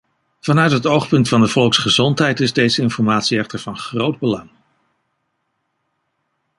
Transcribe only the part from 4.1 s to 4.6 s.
belang.